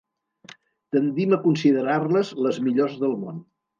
Tendim 0.95 1.37
a 1.37 1.39
considerar-les 1.43 2.33
les 2.47 2.59
millors 2.69 2.97
del 3.05 3.15
món. 3.27 3.39